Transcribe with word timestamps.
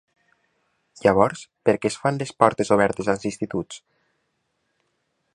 Llavors 1.01 1.43
per 1.67 1.75
què 1.83 1.91
es 1.91 1.97
fan 2.05 2.17
les 2.21 2.31
portes 2.43 2.73
obertes 2.77 3.11
als 3.13 3.27
instituts? 3.31 3.83